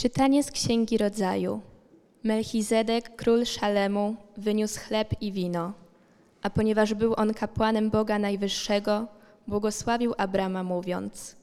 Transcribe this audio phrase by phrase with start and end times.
[0.00, 1.60] Czytanie z Księgi Rodzaju.
[2.24, 5.72] Melchizedek, król Szalemu, wyniósł chleb i wino.
[6.42, 9.06] A ponieważ był on kapłanem Boga Najwyższego,
[9.48, 11.36] błogosławił Abrama, mówiąc: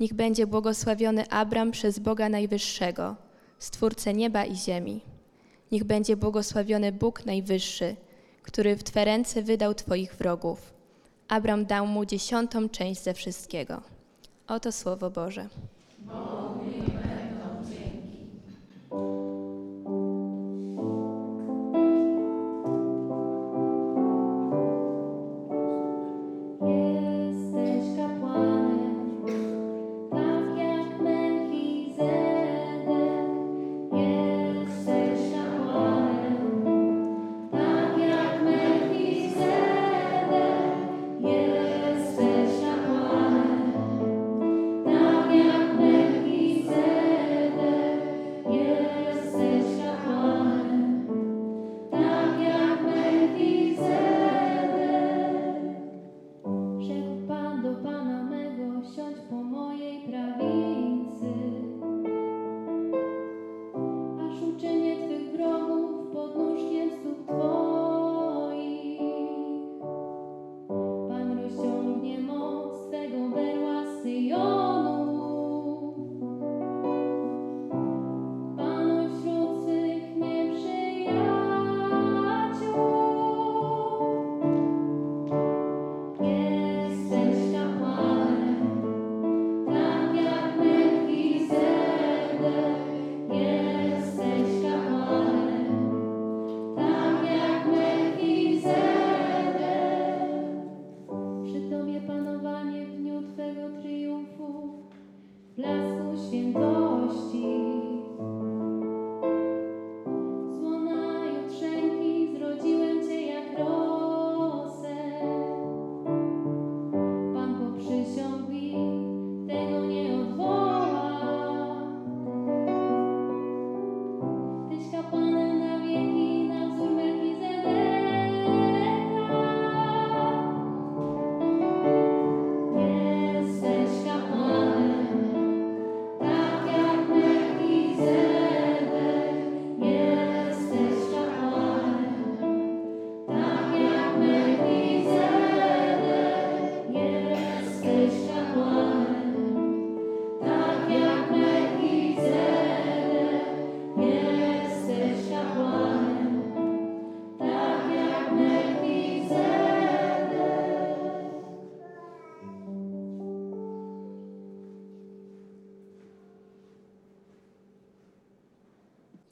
[0.00, 3.16] Niech będzie błogosławiony Abram przez Boga Najwyższego,
[3.58, 5.00] Stwórcę nieba i ziemi.
[5.72, 7.96] Niech będzie błogosławiony Bóg Najwyższy,
[8.42, 10.72] który w Twe ręce wydał Twoich wrogów.
[11.28, 13.80] Abram dał mu dziesiątą część ze wszystkiego.
[14.46, 15.48] Oto Słowo Boże.
[18.90, 19.29] Jesteś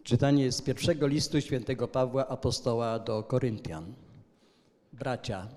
[0.09, 3.95] Czytanie z pierwszego listu świętego Pawła apostoła do Koryntian.
[4.93, 5.49] Bracia,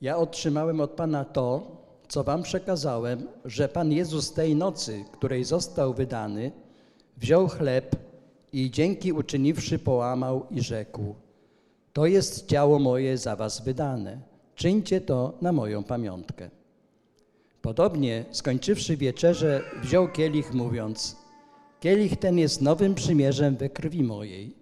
[0.00, 1.76] ja otrzymałem od Pana to,
[2.08, 6.52] co wam przekazałem, że Pan Jezus tej nocy, której został wydany,
[7.16, 7.96] wziął chleb
[8.52, 11.14] i dzięki uczyniwszy połamał i rzekł:
[11.92, 14.18] To jest ciało moje za was wydane.
[14.54, 16.50] Czyńcie to na moją pamiątkę.
[17.62, 21.21] Podobnie, skończywszy wieczerzę, wziął kielich, mówiąc:
[21.82, 24.54] Kielich ten jest nowym przymierzem we krwi mojej.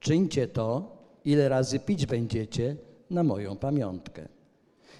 [0.00, 2.76] Czyńcie to, ile razy pić będziecie,
[3.10, 4.28] na moją pamiątkę.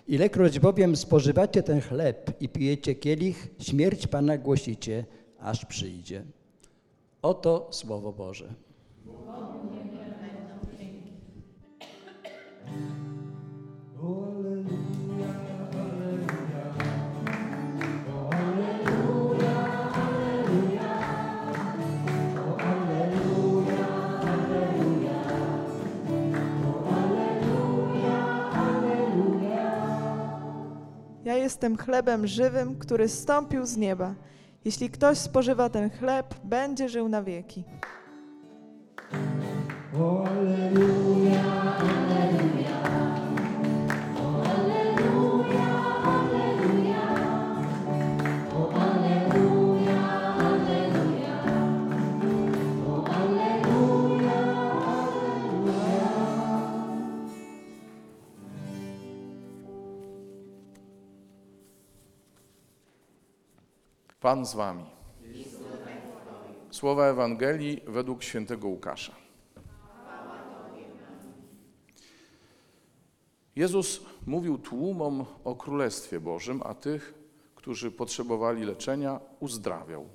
[0.08, 5.04] Ilekroć bowiem spożywacie ten chleb i pijecie kielich, śmierć Pana głosicie,
[5.38, 6.24] aż przyjdzie.
[7.22, 8.54] Oto Słowo Boże.
[31.44, 34.14] Jestem chlebem żywym, który zstąpił z nieba.
[34.64, 37.64] Jeśli ktoś spożywa ten chleb, będzie żył na wieki.
[64.24, 64.84] Pan z wami.
[66.70, 69.12] Słowa Ewangelii według świętego Łukasza.
[73.56, 77.14] Jezus mówił tłumom o Królestwie Bożym, a tych,
[77.54, 80.08] którzy potrzebowali leczenia, uzdrawiał.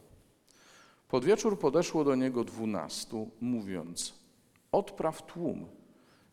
[1.08, 4.14] Pod wieczór podeszło do niego dwunastu, mówiąc:
[4.72, 5.68] Odpraw tłum,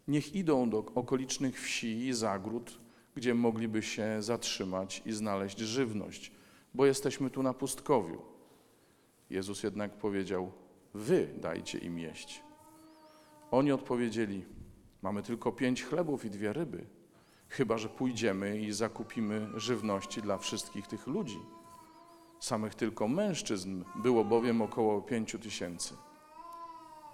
[0.08, 2.78] niech idą do okolicznych wsi i zagród,
[3.14, 6.35] gdzie mogliby się zatrzymać i znaleźć żywność,
[6.76, 8.22] bo jesteśmy tu na pustkowiu.
[9.30, 10.52] Jezus jednak powiedział:
[10.94, 12.42] Wy dajcie im jeść.
[13.50, 14.44] Oni odpowiedzieli:
[15.02, 16.86] Mamy tylko pięć chlebów i dwie ryby,
[17.48, 21.40] chyba że pójdziemy i zakupimy żywności dla wszystkich tych ludzi.
[22.40, 25.94] Samych tylko mężczyzn było bowiem około pięciu tysięcy.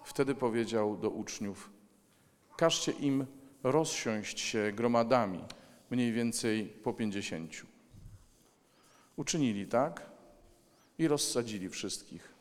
[0.05, 1.71] Wtedy powiedział do uczniów:
[2.57, 3.27] Każcie im
[3.63, 5.45] rozsiąść się gromadami,
[5.91, 7.72] mniej więcej po pięćdziesięciu.
[9.17, 10.11] Uczynili tak
[10.99, 12.35] i rozsadzili wszystkich.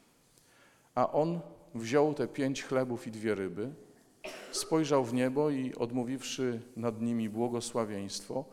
[0.96, 1.40] A on
[1.76, 3.74] wziął te pięć chlebów i dwie ryby,
[4.52, 8.46] spojrzał w niebo i odmówiwszy nad nimi błogosławieństwo,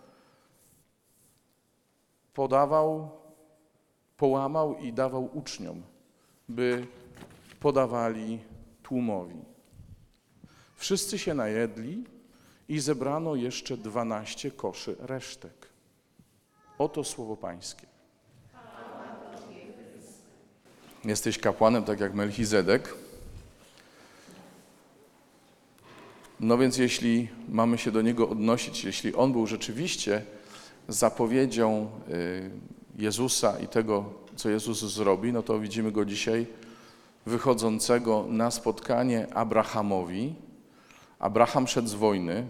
[2.34, 3.10] podawał,
[4.16, 5.82] połamał i dawał uczniom,
[6.48, 6.86] by
[7.60, 8.38] podawali
[8.82, 9.44] tłumowi.
[10.76, 12.04] Wszyscy się najedli
[12.68, 15.68] i zebrano jeszcze dwanaście koszy resztek.
[16.78, 17.97] Oto słowo Pańskie.
[21.04, 22.94] Jesteś kapłanem, tak jak Melchizedek.
[26.40, 30.22] No więc jeśli mamy się do niego odnosić, jeśli on był rzeczywiście
[30.88, 32.50] zapowiedzią y,
[32.98, 34.04] Jezusa i tego,
[34.36, 36.46] co Jezus zrobi, no to widzimy go dzisiaj
[37.26, 40.34] wychodzącego na spotkanie Abrahamowi.
[41.18, 42.46] Abraham szedł z wojny,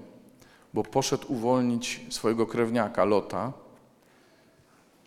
[0.75, 3.53] bo poszedł uwolnić swojego krewniaka Lota,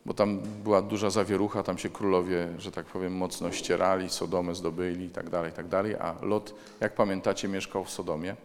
[0.05, 5.05] bo tam była duża zawierucha, tam się królowie, że tak powiem, mocno ścierali, Sodomę zdobyli
[5.05, 8.35] i tak dalej, tak dalej, a Lot, jak pamiętacie, mieszkał w Sodomie.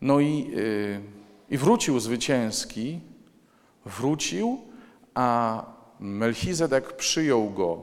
[0.00, 1.00] No i, yy,
[1.50, 3.00] i wrócił zwycięski,
[3.84, 4.60] wrócił,
[5.14, 5.64] a
[6.00, 7.82] Melchizedek przyjął go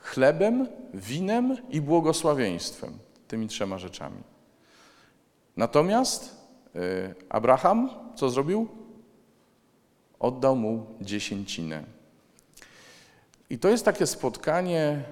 [0.00, 2.98] chlebem, winem i błogosławieństwem,
[3.28, 4.22] tymi trzema rzeczami.
[5.56, 6.80] Natomiast yy,
[7.28, 8.79] Abraham co zrobił?
[10.20, 11.84] Oddał mu dziesięcinę.
[13.50, 15.02] I to jest takie spotkanie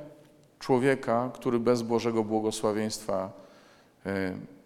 [0.59, 3.33] człowieka, który bez Bożego błogosławieństwa
[4.05, 4.13] yy,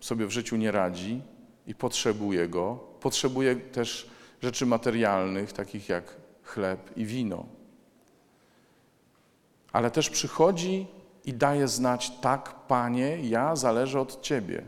[0.00, 1.22] sobie w życiu nie radzi
[1.66, 2.78] i potrzebuje go.
[3.00, 4.10] Potrzebuje też
[4.42, 7.46] rzeczy materialnych, takich jak chleb i wino.
[9.72, 10.86] Ale też przychodzi
[11.24, 14.62] i daje znać: Tak, panie, ja zależę od ciebie.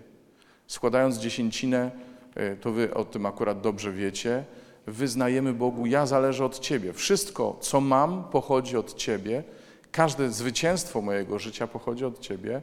[0.66, 1.90] Składając dziesięcinę,
[2.36, 4.44] y, to wy o tym akurat dobrze wiecie,
[4.86, 6.92] wyznajemy Bogu: Ja zależę od ciebie.
[6.92, 9.44] Wszystko, co mam, pochodzi od ciebie.
[9.92, 12.62] Każde zwycięstwo mojego życia pochodzi od ciebie,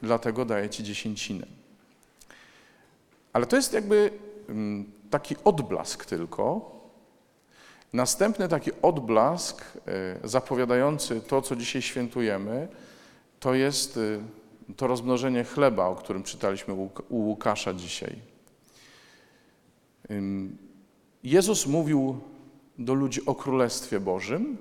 [0.00, 1.46] dlatego daję ci dziesięcinę.
[3.32, 4.10] Ale to jest jakby
[4.48, 6.78] mm, taki odblask tylko.
[7.92, 12.68] Następny taki odblask e, zapowiadający to, co dzisiaj świętujemy,
[13.40, 18.16] to jest e, to rozmnożenie chleba, o którym czytaliśmy u Łukasza dzisiaj.
[21.24, 22.20] Jezus mówił
[22.78, 24.56] do ludzi o Królestwie Bożym.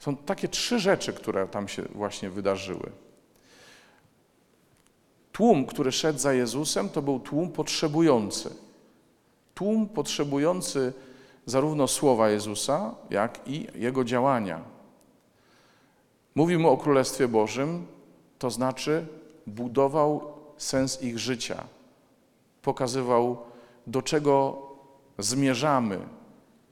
[0.00, 2.90] Są takie trzy rzeczy, które tam się właśnie wydarzyły.
[5.32, 8.50] Tłum, który szedł za Jezusem, to był tłum potrzebujący.
[9.54, 10.92] Tłum potrzebujący
[11.46, 14.62] zarówno słowa Jezusa, jak i jego działania.
[16.34, 17.86] Mówimy o Królestwie Bożym,
[18.38, 19.06] to znaczy
[19.46, 21.64] budował sens ich życia,
[22.62, 23.38] pokazywał,
[23.86, 24.62] do czego
[25.18, 25.98] zmierzamy,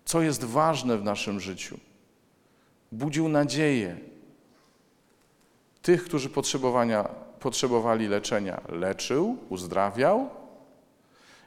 [0.04, 1.78] co jest ważne w naszym życiu.
[2.92, 3.96] Budził nadzieję.
[5.82, 7.08] Tych, którzy potrzebowania
[7.40, 10.30] potrzebowali leczenia, leczył, uzdrawiał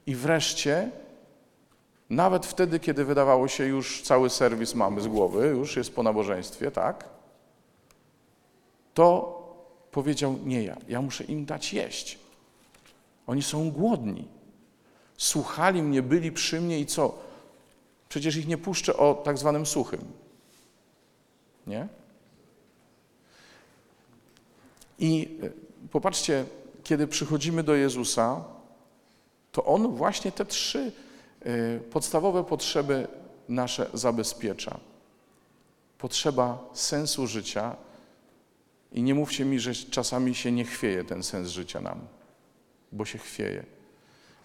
[0.06, 0.92] i wreszcie,
[2.10, 6.72] nawet wtedy, kiedy wydawało się już cały serwis mamy z głowy, już jest po nabożeństwie,
[6.72, 7.10] tak?
[8.94, 9.36] To
[9.92, 12.20] powiedział: Nie ja, ja muszę im dać jeść.
[13.28, 14.28] Oni są głodni.
[15.18, 17.18] Słuchali mnie, byli przy mnie i co?
[18.10, 20.00] Przecież ich nie puszczę o tak zwanym suchym.
[21.68, 21.88] Nie?
[25.00, 25.40] I
[25.92, 26.46] popatrzcie,
[26.84, 28.44] kiedy przychodzimy do Jezusa,
[29.52, 30.92] to On właśnie te trzy
[31.46, 33.08] y, podstawowe potrzeby
[33.50, 34.80] nasze zabezpiecza.
[35.98, 37.76] Potrzeba sensu życia
[38.92, 42.00] i nie mówcie mi, że czasami się nie chwieje ten sens życia nam,
[42.92, 43.75] bo się chwieje.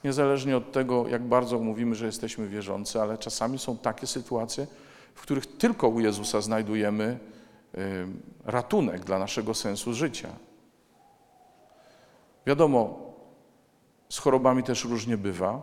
[0.04, 4.66] Niezależnie od tego, jak bardzo mówimy, że jesteśmy wierzący, ale czasami są takie sytuacje,
[5.14, 7.19] w których tylko u Jezusa znajdujemy
[7.75, 8.07] y,
[8.45, 10.28] ratunek dla naszego sensu życia.
[12.47, 13.11] Wiadomo,
[14.09, 15.62] z chorobami też różnie bywa.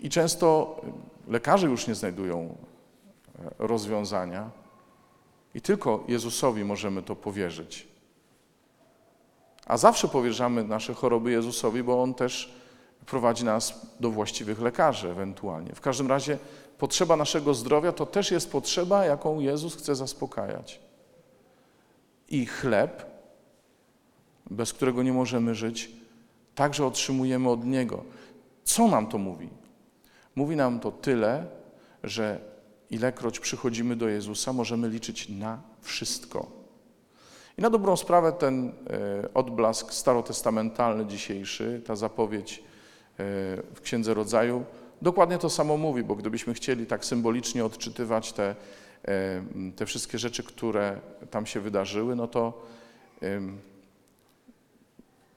[0.00, 0.76] I często
[1.28, 4.50] lekarze już nie znajdują e, rozwiązania.
[5.54, 7.87] I tylko Jezusowi możemy to powierzyć.
[9.68, 12.52] A zawsze powierzamy nasze choroby Jezusowi, bo On też
[13.06, 15.74] prowadzi nas do właściwych lekarzy ewentualnie.
[15.74, 16.38] W każdym razie
[16.78, 20.80] potrzeba naszego zdrowia to też jest potrzeba, jaką Jezus chce zaspokajać.
[22.28, 23.06] I chleb,
[24.50, 25.90] bez którego nie możemy żyć,
[26.54, 28.04] także otrzymujemy od Niego.
[28.64, 29.48] Co nam to mówi?
[30.36, 31.46] Mówi nam to tyle,
[32.04, 32.40] że
[32.90, 36.57] ilekroć przychodzimy do Jezusa, możemy liczyć na wszystko.
[37.58, 38.72] I na dobrą sprawę ten e,
[39.34, 42.62] odblask starotestamentalny dzisiejszy, ta zapowiedź e,
[43.74, 44.64] w Księdze Rodzaju,
[45.02, 48.54] dokładnie to samo mówi, bo gdybyśmy chcieli tak symbolicznie odczytywać te,
[49.08, 49.42] e,
[49.76, 51.00] te wszystkie rzeczy, które
[51.30, 52.62] tam się wydarzyły, no to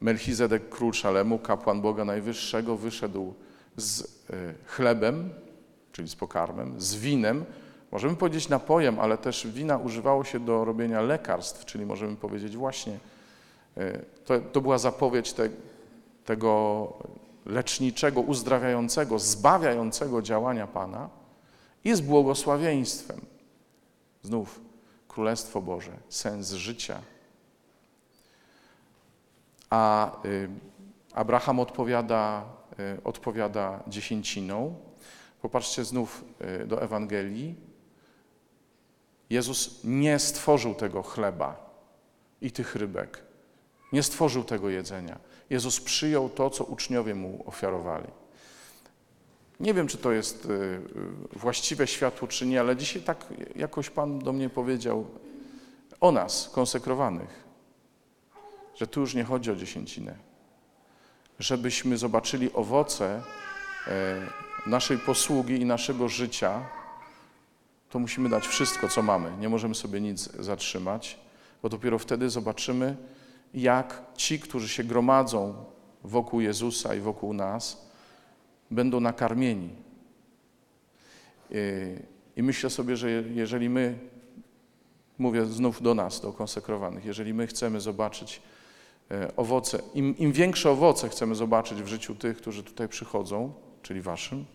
[0.01, 3.33] Melchizedek, król Szalemu, kapłan Boga Najwyższego, wyszedł
[3.77, 4.21] z
[4.65, 5.29] chlebem,
[5.91, 7.45] czyli z pokarmem, z winem,
[7.91, 12.99] możemy powiedzieć napojem, ale też wina używało się do robienia lekarstw, czyli możemy powiedzieć właśnie,
[13.77, 15.49] e, to, to była zapowiedź te,
[16.25, 16.93] tego
[17.45, 21.09] leczniczego, uzdrawiającego, zbawiającego działania Pana
[21.83, 23.21] i z błogosławieństwem.
[24.23, 24.59] Znów
[25.07, 27.01] Królestwo Boże, sens życia.
[29.69, 30.49] A y,
[31.13, 32.45] Abraham odpowiada,
[32.79, 34.75] y, odpowiada dziesięciną.
[35.41, 36.23] Popatrzcie znów
[36.61, 37.70] y, do Ewangelii.
[39.31, 41.69] Jezus nie stworzył tego chleba
[42.41, 43.23] i tych rybek.
[43.93, 45.19] Nie stworzył tego jedzenia.
[45.49, 48.07] Jezus przyjął to, co uczniowie mu ofiarowali.
[49.59, 53.89] Nie wiem, czy to jest y, y, właściwe światło, czy nie, ale dzisiaj tak jakoś
[53.89, 55.05] Pan do mnie powiedział
[55.99, 57.43] o nas, konsekrowanych,
[58.75, 60.15] że tu już nie chodzi o dziesięcinę.
[61.39, 63.23] Żebyśmy zobaczyli owoce
[63.87, 64.27] e,
[64.65, 66.80] naszej posługi i naszego życia,
[67.91, 69.31] to musimy dać wszystko, co mamy.
[69.39, 71.19] Nie możemy sobie nic zatrzymać,
[71.63, 72.95] bo dopiero wtedy zobaczymy,
[73.53, 75.65] jak ci, którzy się gromadzą
[76.03, 77.89] wokół Jezusa i wokół nas,
[78.71, 79.69] będą nakarmieni.
[82.35, 83.99] I myślę sobie, że jeżeli my,
[85.17, 88.41] mówię znów do nas, do konsekrowanych, jeżeli my chcemy zobaczyć
[89.11, 94.01] e, owoce, im, im większe owoce chcemy zobaczyć w życiu tych, którzy tutaj przychodzą, czyli
[94.01, 94.45] waszym,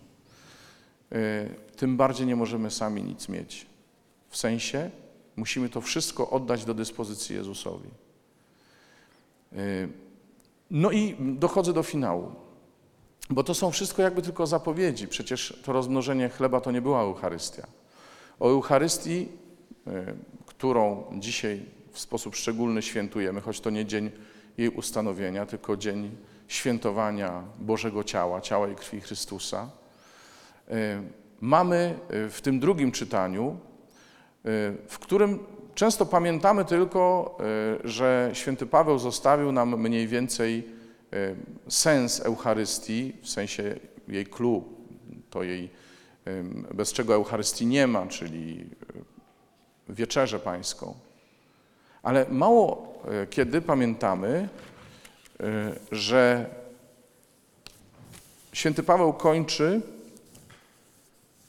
[1.75, 3.65] tym bardziej nie możemy sami nic mieć.
[4.29, 4.91] W sensie
[5.35, 7.89] musimy to wszystko oddać do dyspozycji Jezusowi.
[9.53, 9.57] E,
[10.71, 12.31] No i dochodzę do finału.
[13.29, 15.07] Bo to są wszystko jakby tylko zapowiedzi.
[15.07, 17.67] Przecież to rozmnożenie chleba to nie była Eucharystia.
[18.39, 19.29] O Eucharystii,
[19.87, 24.11] y, którą dzisiaj w sposób szczególny świętujemy, choć to nie dzień
[24.57, 26.11] jej ustanowienia, tylko dzień
[26.47, 29.86] świętowania Bożego Ciała, ciała i krwi Chrystusa, y,
[31.41, 33.59] mamy y, w tym drugim czytaniu,
[34.87, 35.39] w którym
[35.75, 37.37] często pamiętamy tylko,
[37.83, 40.67] że święty Paweł zostawił nam mniej więcej
[41.13, 41.35] e,
[41.67, 43.75] sens Eucharystii, w sensie
[44.07, 44.63] jej clue,
[45.29, 45.69] to jej,
[46.73, 48.69] bez czego Eucharystii nie ma, czyli
[49.89, 50.95] e, wieczerzę pańską.
[52.03, 54.49] Ale mało e, kiedy pamiętamy,
[55.39, 56.49] e, że
[58.53, 59.81] święty Paweł kończy,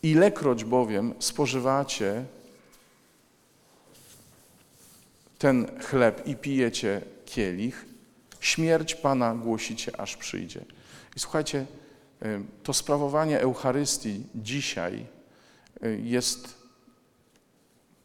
[0.02, 2.24] ilekroć bowiem spożywacie
[5.38, 7.86] ten chleb i pijecie kielich,
[8.40, 10.64] śmierć Pana głosicie, aż przyjdzie.
[11.16, 11.66] I słuchajcie,
[12.62, 15.06] to sprawowanie Eucharystii dzisiaj
[16.02, 16.58] jest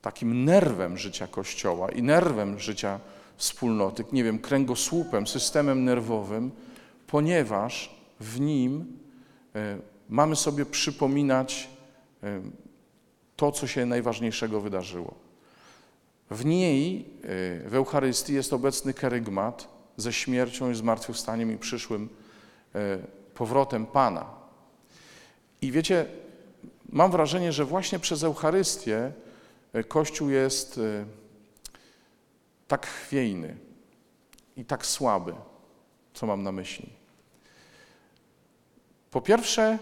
[0.02, 3.00] takim nerwem życia Kościoła i nerwem życia
[3.38, 6.52] wspólnoty, nie wiem, kręgosłupem, systemem nerwowym,
[7.08, 8.98] ponieważ w nim
[10.10, 11.70] mamy sobie przypominać
[13.36, 15.16] to, co się najważniejszego wydarzyło.
[16.30, 17.06] W niej,
[17.66, 22.10] y, w Eucharystii jest obecny kerygmat ze śmiercią i zmartwychwstaniem i przyszłym
[22.76, 22.80] y,
[23.34, 24.26] powrotem Pana.
[25.62, 26.06] I wiecie,
[26.90, 29.12] mam wrażenie, że właśnie przez Eucharystię
[29.76, 30.80] y, Kościół jest
[32.68, 33.58] tak chwiejny
[34.58, 35.34] i tak słaby.
[36.14, 36.90] Co mam na myśli?
[39.12, 39.80] Po pierwsze,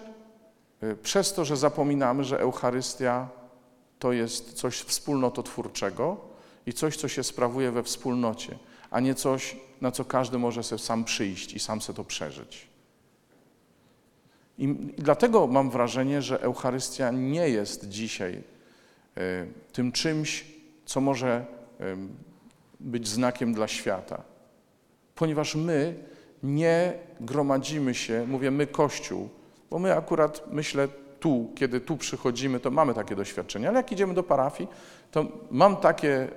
[1.04, 3.30] przez to, że zapominamy, że Eucharystia
[4.00, 6.32] to jest coś wspólnototwórczego,
[6.66, 8.58] i coś, co się sprawuje we wspólnocie,
[8.92, 12.68] a nie coś, na co każdy może sobie sam przyjść i sam sobie to przeżyć.
[14.58, 18.44] I, i dlatego mam wrażenie, że Eucharystia nie jest dzisiaj
[19.18, 20.46] y, tym czymś,
[20.86, 21.46] co może
[21.82, 21.98] y,
[22.80, 24.24] być znakiem dla świata,
[25.16, 25.96] ponieważ my
[26.44, 29.30] nie gromadzimy się, mówię my Kościół,
[29.72, 30.88] bo my akurat, myślę,
[31.20, 34.70] tu, kiedy tu przychodzimy, to mamy takie doświadczenie, ale jak idziemy do parafii,
[35.12, 36.28] to mam takie,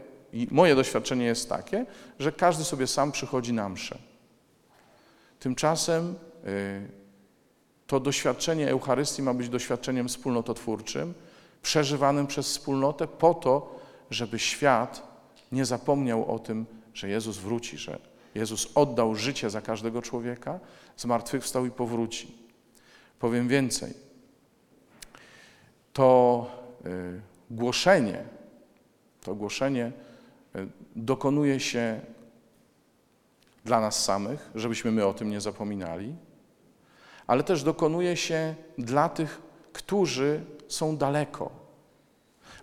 [0.51, 1.87] moje doświadczenie jest takie,
[2.19, 3.99] że każdy sobie sam przychodzi na mszę.
[5.41, 6.15] Tymczasem
[6.47, 6.89] y,
[7.87, 11.15] to doświadczenie Eucharystii ma być doświadczeniem wspólnototwórczym,
[11.63, 13.79] przeżywanym przez wspólnotę po to,
[14.11, 15.03] żeby świat
[15.53, 17.99] nie zapomniał o tym, że Jezus wróci, że
[18.35, 20.61] Jezus oddał życie za każdego człowieka,
[20.97, 22.44] zmartwychwstał i powróci.
[23.19, 23.95] Powiem więcej.
[25.93, 26.47] To
[26.87, 28.25] y, głoszenie,
[29.23, 29.93] to głoszenie
[30.57, 32.01] y, dokonuje się
[33.65, 36.15] dla nas samych, żebyśmy my o tym nie zapominali,
[37.27, 39.43] ale też dokonuje się dla tych,
[39.73, 41.51] którzy są daleko.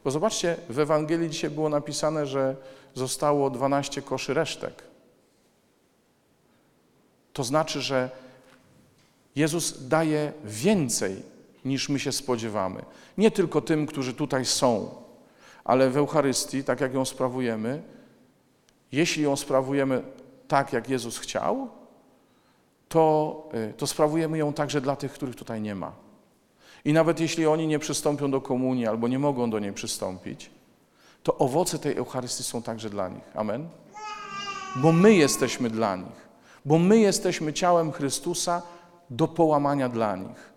[0.03, 2.55] Bo zobaczcie, w Ewangelii dzisiaj było napisane, że
[2.93, 4.84] zostało 12 koszy resztek.
[7.34, 8.10] To znaczy, że
[9.36, 11.24] Jezus daje więcej
[11.66, 12.86] niż my się spodziewamy.
[13.18, 14.96] Nie tylko tym, którzy tutaj są,
[15.64, 17.82] ale w Eucharystii, tak jak ją sprawujemy,
[18.92, 20.04] jeśli ją sprawujemy
[20.48, 21.70] tak, jak Jezus chciał,
[22.90, 25.92] to, y, to sprawujemy ją także dla tych, których tutaj nie ma.
[26.86, 30.52] I nawet jeśli oni nie przystąpią do komunii albo nie mogą do niej przystąpić,
[31.24, 33.24] to owoce tej Eucharystii są także dla nich.
[33.36, 33.70] Amen?
[34.76, 36.30] Bo my jesteśmy dla nich.
[36.66, 38.62] Bo my jesteśmy ciałem Chrystusa
[39.12, 40.51] do połamania dla nich.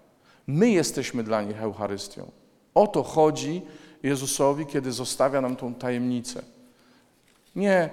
[0.46, 2.30] My jesteśmy dla nich Eucharystią.
[2.74, 3.62] O to chodzi
[4.02, 6.42] Jezusowi, kiedy zostawia nam tą tajemnicę.
[7.56, 7.90] Nie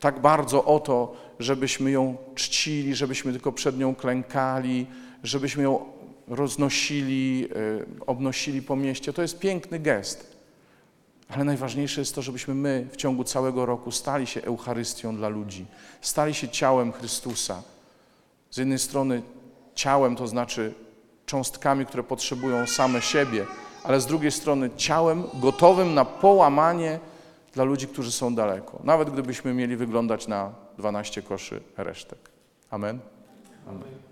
[0.00, 4.86] tak bardzo o to, żebyśmy ją czcili, żebyśmy tylko przed nią klękali,
[5.22, 5.92] żebyśmy ją
[6.28, 7.48] roznosili,
[8.00, 9.12] y, obnosili po mieście.
[9.12, 10.36] To jest piękny gest.
[11.28, 15.66] Ale najważniejsze jest to, żebyśmy my w ciągu całego roku stali się Eucharystią dla ludzi,
[16.00, 17.62] stali się ciałem Chrystusa.
[18.50, 19.22] Z jednej strony
[19.74, 20.74] ciałem, to znaczy
[21.26, 23.46] cząstkami, które potrzebują same siebie,
[23.84, 27.00] ale z drugiej strony ciałem gotowym na połamanie
[27.52, 28.80] dla ludzi, którzy są daleko.
[28.84, 32.18] Nawet gdybyśmy mieli wyglądać na 12 koszy resztek.
[32.70, 32.98] Amen.
[33.68, 34.11] Amen.